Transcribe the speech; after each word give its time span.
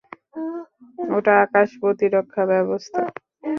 ওটা 1.09 1.33
আকাশ 1.45 1.69
প্রতিরক্ষা 1.81 2.43
ব্যবস্থা। 2.51 3.01